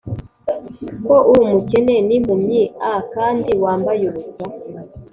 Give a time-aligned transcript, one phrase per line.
[1.05, 2.61] Ko uri umukene n impumyi
[2.93, 4.43] a kandi wambaye ubusa